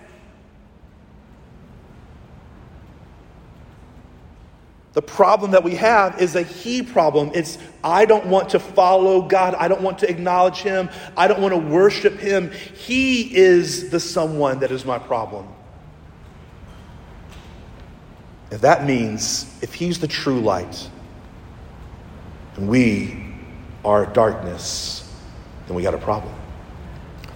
[4.96, 7.30] The problem that we have is a he problem.
[7.34, 9.54] It's I don't want to follow God.
[9.54, 10.88] I don't want to acknowledge him.
[11.18, 12.50] I don't want to worship him.
[12.50, 15.48] He is the someone that is my problem.
[18.50, 20.88] If that means if he's the true light
[22.56, 23.25] and we
[23.86, 25.10] our darkness,
[25.66, 26.34] then we got a problem.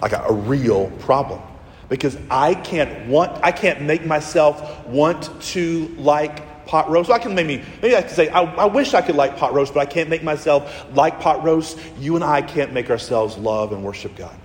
[0.01, 1.41] I got a real problem.
[1.89, 7.09] Because I can't want, I can't make myself want to like pot roast.
[7.09, 9.73] I can maybe, maybe I can say, I, I wish I could like pot roast,
[9.73, 11.77] but I can't make myself like pot roast.
[11.99, 14.35] You and I can't make ourselves love and worship God.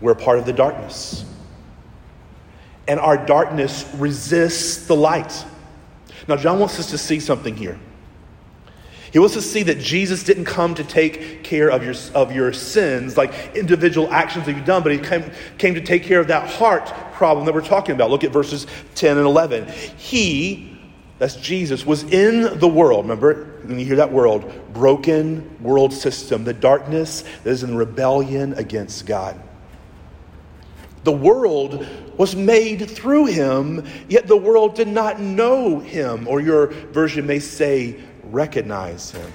[0.00, 1.24] We're part of the darkness.
[2.88, 5.44] And our darkness resists the light.
[6.28, 7.78] Now, John wants us to see something here.
[9.20, 13.16] Wants to see that Jesus didn't come to take care of your, of your sins,
[13.16, 16.48] like individual actions that you've done, but he came, came to take care of that
[16.48, 18.10] heart problem that we're talking about.
[18.10, 19.68] Look at verses 10 and 11.
[19.96, 20.78] He,
[21.18, 23.04] that's Jesus, was in the world.
[23.04, 28.54] Remember, when you hear that world, broken world system, the darkness that is in rebellion
[28.54, 29.40] against God.
[31.04, 36.26] The world was made through him, yet the world did not know him.
[36.26, 39.32] Or your version may say, recognize him.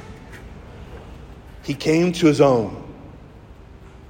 [1.63, 2.83] He came to his own,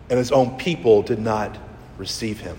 [0.09, 1.57] and his own people did not
[1.97, 2.57] receive him.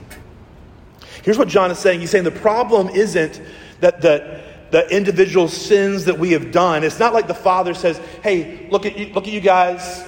[1.23, 3.41] Here's what John is saying He's saying the problem isn't
[3.81, 6.83] that, that, the individual sins that we have done.
[6.83, 10.03] It's not like the Father says, hey, look at you, look at you guys.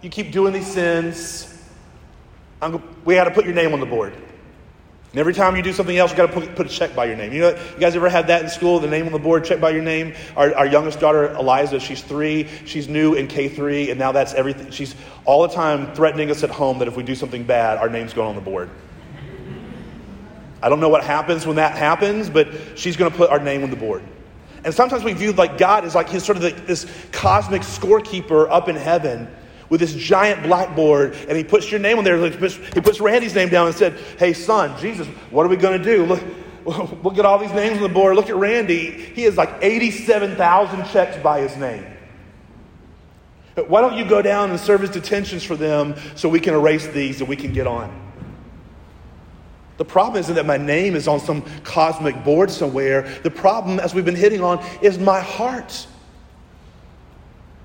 [0.00, 1.52] You keep doing these sins.
[2.62, 4.14] I'm, we got to put your name on the board.
[5.16, 7.06] And every time you do something else, you got to put, put a check by
[7.06, 7.32] your name.
[7.32, 8.80] You know, you guys ever had that in school?
[8.80, 10.14] The name on the board, check by your name.
[10.36, 12.46] Our, our youngest daughter, Eliza, she's three.
[12.66, 14.70] She's new in K three, and now that's everything.
[14.72, 17.88] She's all the time threatening us at home that if we do something bad, our
[17.88, 18.68] name's going on the board.
[20.62, 23.62] I don't know what happens when that happens, but she's going to put our name
[23.62, 24.02] on the board.
[24.64, 28.50] And sometimes we view like God as like he's sort of the, this cosmic scorekeeper
[28.50, 29.34] up in heaven
[29.68, 32.18] with this giant blackboard, and he puts your name on there.
[32.28, 35.84] He puts, Randy's name down and said, Hey, son, Jesus, what are we going to
[35.84, 36.06] do?
[36.06, 36.22] Look,
[37.04, 38.16] look at all these names on the board.
[38.16, 38.90] Look at Randy.
[38.90, 41.84] He has like 87,000 checks by his name.
[43.68, 46.86] Why don't you go down and serve as detentions for them so we can erase
[46.88, 48.04] these and we can get on?
[49.78, 53.02] The problem isn't that my name is on some cosmic board somewhere.
[53.22, 55.86] The problem, as we've been hitting on, is my heart.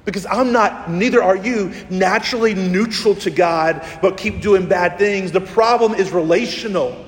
[0.03, 5.31] Because I'm not, neither are you, naturally neutral to God, but keep doing bad things.
[5.31, 7.05] The problem is relational.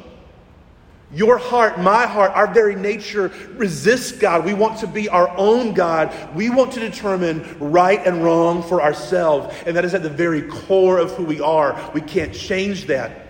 [1.12, 4.46] Your heart, my heart, our very nature resists God.
[4.46, 6.14] We want to be our own God.
[6.36, 9.56] We want to determine right and wrong for ourselves.
[9.66, 11.92] And that is at the very core of who we are.
[11.94, 13.28] We can't change that.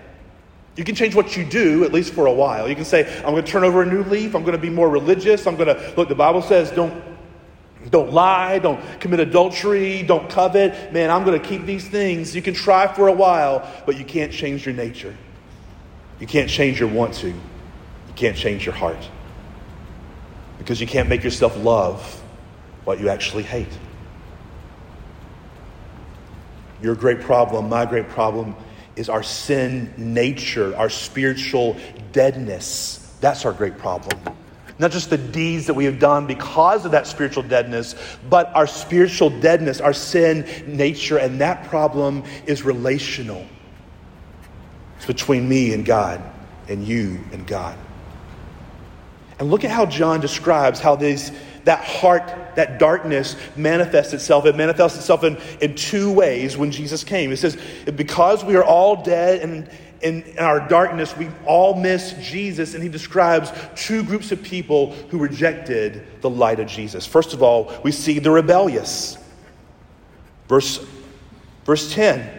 [0.76, 2.67] You can change what you do, at least for a while.
[2.67, 4.34] You can say, I'm going to turn over a new leaf.
[4.34, 5.45] I'm going to be more religious.
[5.45, 7.12] I'm going to, look, the Bible says, don't
[7.89, 10.93] don't lie, don't commit adultery, don't covet.
[10.93, 12.36] Man, I'm going to keep these things.
[12.36, 15.15] You can try for a while, but you can't change your nature.
[16.19, 17.28] You can't change your want to.
[17.28, 19.10] You can't change your heart.
[20.58, 22.22] Because you can't make yourself love
[22.86, 23.78] what you actually hate.
[26.82, 28.56] Your great problem, my great problem,
[28.96, 31.78] is our sin nature, our spiritual
[32.12, 33.15] deadness.
[33.22, 34.19] That's our great problem.
[34.80, 37.96] Not just the deeds that we have done because of that spiritual deadness,
[38.30, 43.46] but our spiritual deadness, our sin nature, and that problem is relational.
[44.98, 46.22] It's between me and God,
[46.68, 47.78] and you and God.
[49.40, 51.32] And look at how John describes how these,
[51.66, 54.46] that heart, that darkness manifests itself.
[54.46, 57.32] It manifests itself in, in two ways when Jesus came.
[57.32, 57.58] It says,
[57.96, 59.70] because we are all dead and,
[60.04, 65.18] in, our darkness, we all miss Jesus, and he describes two groups of people who
[65.18, 67.06] rejected the light of Jesus.
[67.06, 69.18] First of all, we see the rebellious.
[70.50, 70.86] Verse,
[71.63, 72.30] verse 10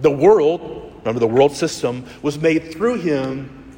[0.00, 3.76] The world, remember the world system, was made through him,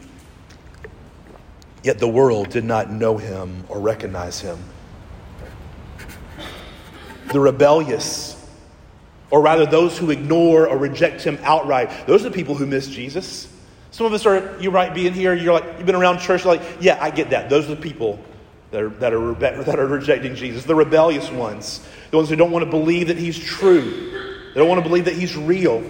[1.83, 4.59] yet the world did not know him or recognize him.
[7.33, 8.40] The rebellious
[9.31, 12.07] or rather those who ignore or reject him outright.
[12.07, 13.49] Those are the people who miss Jesus.
[13.93, 16.45] Some of us are, you might be in here, you're like, you've been around church,
[16.45, 17.51] like, yeah, I get that.
[17.51, 18.21] Those are the people
[18.71, 22.53] that are, that are, that are rejecting Jesus, the rebellious ones, the ones who don't
[22.53, 24.11] want to believe that he's true,
[24.55, 25.83] they don't want to believe that he's real.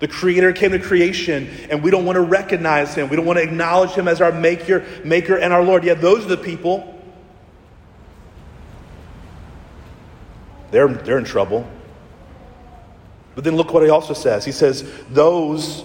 [0.00, 3.08] The Creator came to creation, and we don't want to recognize Him.
[3.08, 5.82] We don't want to acknowledge Him as our Maker, Maker and our Lord.
[5.82, 6.94] Yeah, those are the people.
[10.70, 11.68] They're, they're in trouble.
[13.38, 14.44] But then look what he also says.
[14.44, 15.84] He says, Those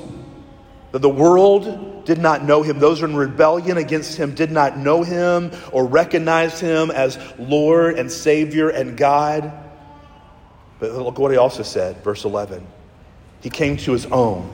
[0.91, 5.03] that the world did not know him, those in rebellion against him did not know
[5.03, 9.53] him or recognize him as Lord and Savior and God.
[10.79, 12.65] But look what he also said, verse 11.
[13.41, 14.51] He came to his own,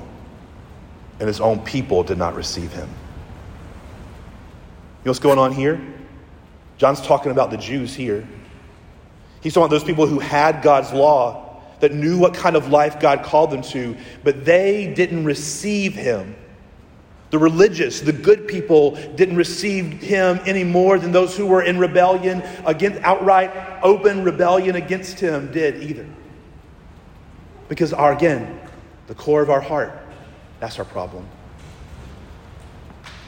[1.22, 2.90] and his own people did not receive him.
[2.90, 5.82] You know what's going on here?
[6.78, 8.28] John's talking about the Jews here.
[9.40, 11.46] He's talking about those people who had God's law
[11.80, 16.36] that knew what kind of life God called them to, but they didn't receive him.
[17.32, 21.78] The religious, the good people didn't receive him any more than those who were in
[21.78, 23.52] rebellion against outright
[23.84, 26.08] open rebellion against him did either.
[27.68, 28.60] Because our again,
[29.08, 30.00] the core of our heart,
[30.60, 31.28] that's our problem.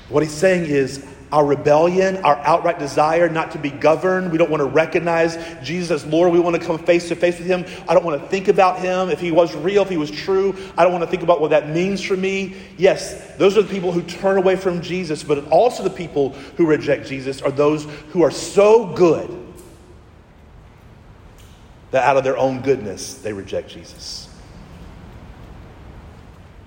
[0.10, 4.32] What he's saying is our rebellion, our outright desire not to be governed.
[4.32, 6.32] We don't want to recognize Jesus as Lord.
[6.34, 7.66] We want to come face to face with Him.
[7.88, 10.56] I don't want to think about Him if He was real, if He was true.
[10.78, 12.56] I don't want to think about what that means for me.
[12.78, 16.66] Yes, those are the people who turn away from Jesus, but also the people who
[16.66, 19.38] reject Jesus are those who are so good
[21.92, 24.28] that out of their own goodness they reject Jesus.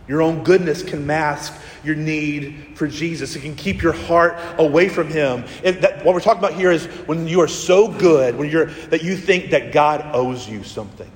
[0.07, 3.36] Your own goodness can mask your need for Jesus.
[3.36, 5.44] It can keep your heart away from Him.
[5.62, 9.02] That, what we're talking about here is when you are so good, when you're that
[9.02, 11.11] you think that God owes you something.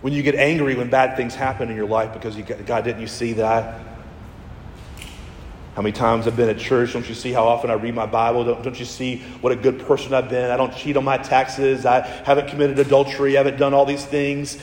[0.00, 3.00] When you get angry when bad things happen in your life because you, God didn't
[3.00, 3.91] you see that?
[5.74, 6.92] How many times I've been at church?
[6.92, 8.44] Don't you see how often I read my Bible?
[8.44, 10.50] Don't, don't you see what a good person I've been?
[10.50, 11.86] I don't cheat on my taxes.
[11.86, 13.38] I haven't committed adultery.
[13.38, 14.58] I haven't done all these things.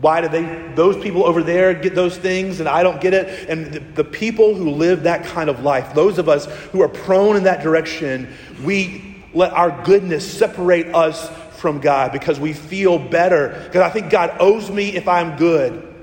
[0.00, 0.42] Why do they,
[0.74, 3.48] those people over there get those things and I don't get it?
[3.48, 6.88] And the, the people who live that kind of life, those of us who are
[6.88, 11.30] prone in that direction, we let our goodness separate us
[11.60, 13.50] from God because we feel better.
[13.66, 15.94] Because I think God owes me if I'm good.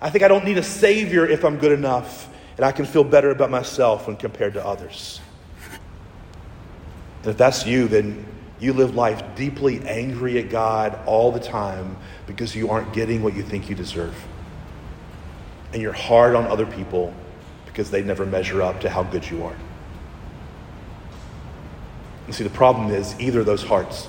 [0.00, 3.04] I think I don't need a Savior if I'm good enough and I can feel
[3.04, 5.20] better about myself when compared to others.
[7.22, 8.26] And if that's you, then
[8.58, 11.96] you live life deeply angry at God all the time
[12.26, 14.14] because you aren't getting what you think you deserve.
[15.72, 17.14] And you're hard on other people
[17.66, 19.56] because they never measure up to how good you are.
[22.26, 24.08] And see, the problem is either of those hearts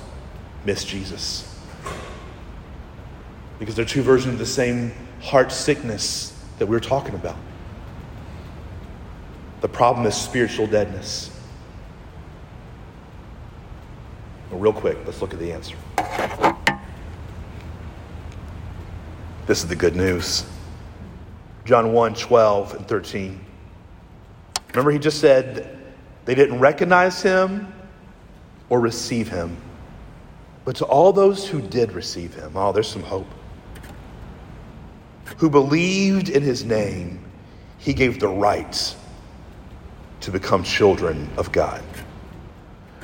[0.64, 1.46] miss Jesus.
[3.60, 7.36] Because they're two versions of the same heart sickness that we we're talking about.
[9.60, 11.30] The problem is spiritual deadness.
[14.50, 15.76] Real quick, let's look at the answer.
[19.46, 20.44] This is the good news.
[21.64, 23.40] John 1 12 and 13.
[24.70, 25.78] Remember, he just said
[26.24, 27.72] they didn't recognize him
[28.68, 29.56] or receive him.
[30.64, 33.26] But to all those who did receive him, oh, there's some hope.
[35.38, 37.24] Who believed in his name,
[37.78, 38.94] he gave the right
[40.20, 41.82] to become children of God,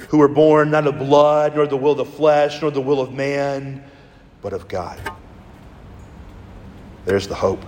[0.09, 3.01] who were born not of blood, nor the will of the flesh, nor the will
[3.01, 3.83] of man,
[4.43, 5.01] but of God.
[7.05, 7.64] There's the hope.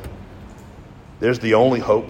[1.20, 2.08] There's the only hope.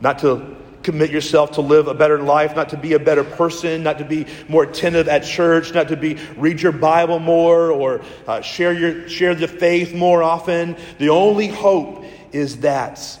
[0.00, 3.82] Not to commit yourself to live a better life, not to be a better person,
[3.82, 8.00] not to be more attentive at church, not to be read your Bible more or
[8.26, 10.76] uh, share your share the faith more often.
[10.98, 13.18] The only hope is that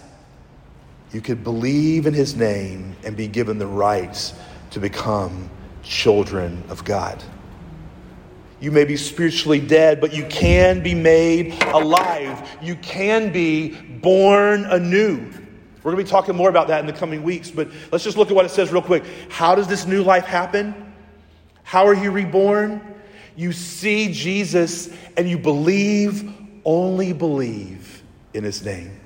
[1.12, 4.34] you could believe in his name and be given the rights
[4.70, 5.50] to become
[5.82, 7.22] children of God.
[8.60, 12.48] You may be spiritually dead, but you can be made alive.
[12.60, 15.30] You can be born anew.
[15.82, 18.16] We're going to be talking more about that in the coming weeks, but let's just
[18.16, 19.04] look at what it says real quick.
[19.30, 20.92] How does this new life happen?
[21.62, 22.82] How are you reborn?
[23.36, 26.34] You see Jesus and you believe,
[26.64, 28.02] only believe
[28.34, 28.97] in his name.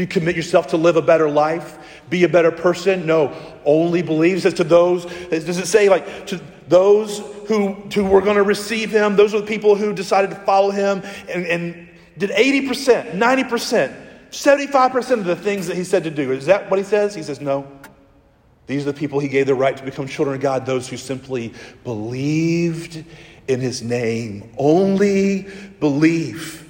[0.00, 1.78] You commit yourself to live a better life?
[2.08, 3.04] Be a better person?
[3.04, 3.36] No.
[3.66, 8.36] Only believes says to those, does it say like to those who, who were going
[8.36, 9.14] to receive him?
[9.14, 15.10] Those are the people who decided to follow him and, and did 80%, 90%, 75%
[15.12, 16.32] of the things that he said to do.
[16.32, 17.14] Is that what he says?
[17.14, 17.70] He says, no.
[18.68, 20.96] These are the people he gave the right to become children of God, those who
[20.96, 21.52] simply
[21.84, 23.04] believed
[23.48, 24.50] in his name.
[24.56, 25.46] Only
[25.78, 26.69] believe.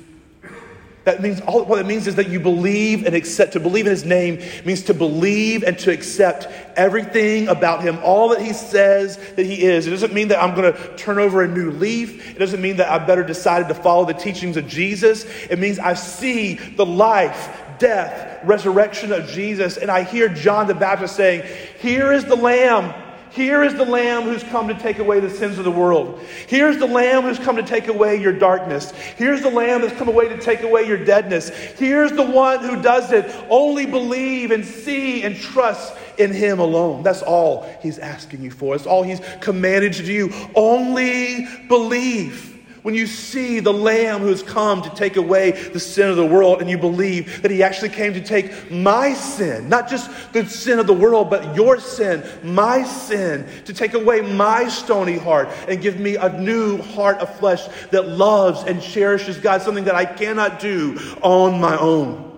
[1.04, 3.54] That means all what it means is that you believe and accept.
[3.54, 6.46] To believe in his name means to believe and to accept
[6.76, 9.86] everything about him, all that he says that he is.
[9.86, 12.30] It doesn't mean that I'm going to turn over a new leaf.
[12.36, 15.24] It doesn't mean that I better decided to follow the teachings of Jesus.
[15.48, 20.74] It means I see the life, death, resurrection of Jesus, and I hear John the
[20.74, 21.48] Baptist saying,
[21.80, 22.92] Here is the Lamb
[23.30, 26.20] here is the Lamb who's come to take away the sins of the world.
[26.48, 28.90] Here's the Lamb who's come to take away your darkness.
[28.90, 31.48] Here's the Lamb that's come away to take away your deadness.
[31.48, 33.32] Here's the one who does it.
[33.48, 37.04] Only believe and see and trust in Him alone.
[37.04, 38.76] That's all He's asking you for.
[38.76, 40.32] That's all He's commanded to do.
[40.54, 42.49] Only believe
[42.82, 46.26] when you see the Lamb who has come to take away the sin of the
[46.26, 50.46] world, and you believe that He actually came to take my sin, not just the
[50.46, 55.48] sin of the world, but your sin, my sin, to take away my stony heart
[55.68, 59.94] and give me a new heart of flesh that loves and cherishes God, something that
[59.94, 62.29] I cannot do on my own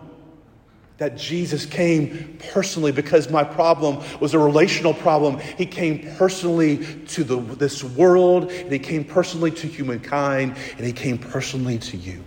[1.03, 5.41] that Jesus came personally because my problem was a relational problem.
[5.59, 10.93] He came personally to the, this world, and He came personally to humankind, and He
[10.93, 12.23] came personally to you.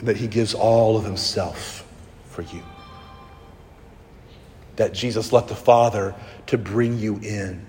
[0.00, 1.88] And that He gives all of Himself
[2.24, 2.64] for you.
[4.74, 7.64] That Jesus left the Father to bring you in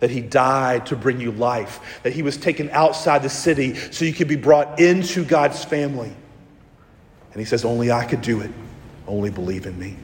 [0.00, 4.04] that he died to bring you life, that he was taken outside the city so
[4.04, 6.12] you could be brought into God's family.
[7.34, 8.50] And he says, Only I could do it.
[9.06, 9.96] Only believe in me.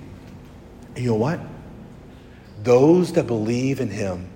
[0.97, 1.41] And you know what?
[2.63, 4.29] Those that believe in him,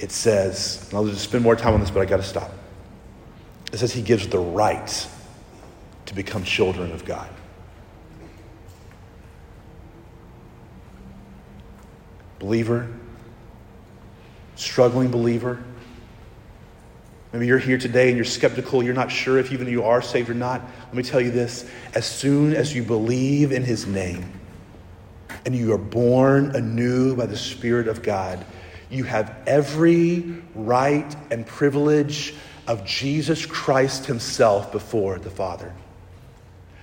[0.00, 2.50] it says, I'll just spend more time on this, but I got to stop.
[3.72, 5.08] It says he gives the right
[6.06, 7.30] to become children of God.
[12.40, 12.92] Believer,
[14.56, 15.62] struggling believer,
[17.34, 20.30] Maybe you're here today and you're skeptical, you're not sure if even you are saved
[20.30, 20.62] or not.
[20.84, 24.24] Let me tell you this as soon as you believe in his name
[25.44, 28.46] and you are born anew by the Spirit of God,
[28.88, 32.34] you have every right and privilege
[32.68, 35.74] of Jesus Christ himself before the Father.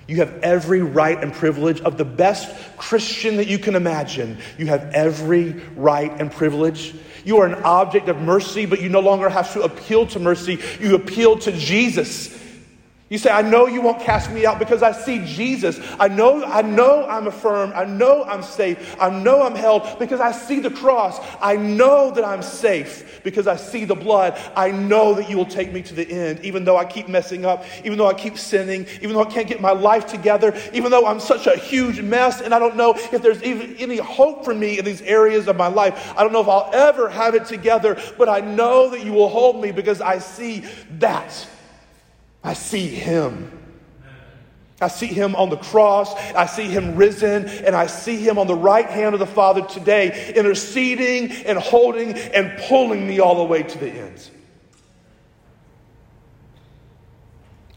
[0.07, 4.37] You have every right and privilege of the best Christian that you can imagine.
[4.57, 6.93] You have every right and privilege.
[7.23, 10.59] You are an object of mercy, but you no longer have to appeal to mercy.
[10.79, 12.40] You appeal to Jesus
[13.11, 15.81] you say, I know you won't cast me out because I see Jesus.
[15.99, 17.73] I know, I know I'm affirmed.
[17.73, 18.95] I know I'm safe.
[19.01, 21.19] I know I'm held because I see the cross.
[21.41, 24.39] I know that I'm safe because I see the blood.
[24.55, 27.43] I know that you will take me to the end, even though I keep messing
[27.43, 30.89] up, even though I keep sinning, even though I can't get my life together, even
[30.89, 34.45] though I'm such a huge mess and I don't know if there's even any hope
[34.45, 36.13] for me in these areas of my life.
[36.15, 39.27] I don't know if I'll ever have it together, but I know that you will
[39.27, 40.63] hold me because I see
[40.99, 41.45] that.
[42.43, 43.57] I see him.
[44.81, 46.13] I see him on the cross.
[46.33, 49.61] I see him risen, and I see him on the right hand of the Father
[49.61, 54.29] today, interceding and holding and pulling me all the way to the end.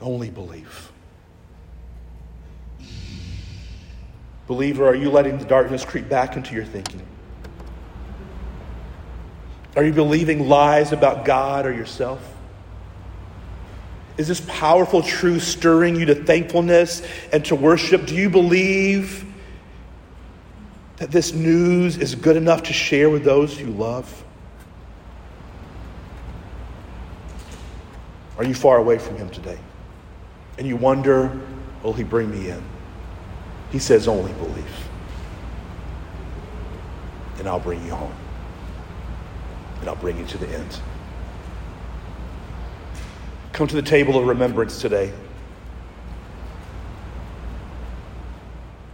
[0.01, 0.91] Only believe.
[4.47, 7.03] Believer, are you letting the darkness creep back into your thinking?
[9.77, 12.34] Are you believing lies about God or yourself?
[14.17, 17.03] Is this powerful truth stirring you to thankfulness
[17.33, 18.07] and to worship?
[18.07, 19.25] Do you believe
[20.99, 24.25] that this news is good enough to share with those you love?
[28.39, 29.59] Are you far away from Him today?
[30.59, 31.41] And you wonder,
[31.83, 32.63] will He bring me in?
[33.73, 34.89] He says, only believe.
[37.39, 38.15] And I'll bring you home.
[39.81, 40.79] And I'll bring you to the end.
[43.55, 45.13] Come to the table of remembrance today.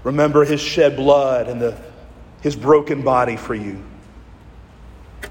[0.05, 1.81] Remember his shed blood and the,
[2.43, 3.83] his broken body for you.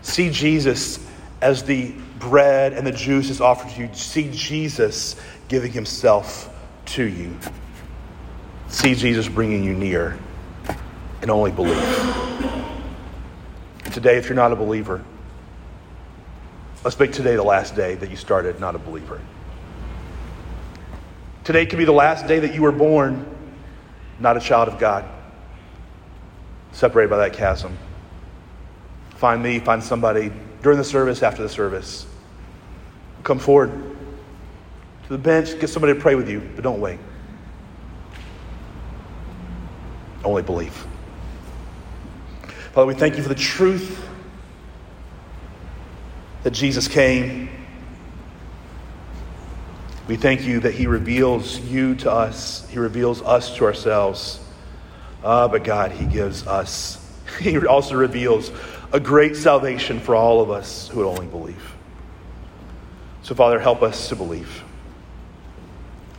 [0.02, 1.08] See Jesus
[1.42, 3.94] as the bread and the juice is offered to you.
[3.94, 5.16] See Jesus
[5.48, 6.52] giving himself
[6.86, 7.38] to you.
[8.68, 10.18] See Jesus bringing you near
[11.22, 11.78] and only believe.
[13.94, 15.04] today, if you're not a believer,
[16.82, 19.20] Let's make today the last day that you started not a believer.
[21.44, 23.26] Today could be the last day that you were born
[24.18, 25.06] not a child of God,
[26.72, 27.78] separated by that chasm.
[29.16, 32.06] Find me, find somebody during the service, after the service.
[33.24, 33.72] Come forward
[35.04, 37.00] to the bench, get somebody to pray with you, but don't wait.
[40.24, 40.86] Only believe.
[42.74, 44.09] Father, we thank you for the truth
[46.44, 47.50] that Jesus came.
[50.08, 54.40] We thank you that He reveals you to us, He reveals us to ourselves.
[55.24, 57.06] Uh, but God, He gives us,
[57.40, 58.52] He also reveals
[58.92, 61.76] a great salvation for all of us who would only believe.
[63.22, 64.64] So, Father, help us to believe.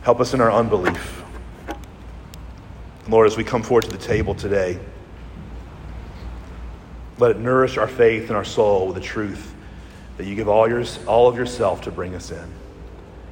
[0.03, 1.23] Help us in our unbelief.
[3.09, 4.79] Lord, as we come forward to the table today,
[7.17, 9.53] let it nourish our faith and our soul with the truth
[10.21, 12.37] that you give all, yours, all of yourself to bring us in.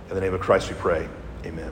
[0.10, 1.08] In the name of Christ we pray.
[1.46, 1.72] Amen.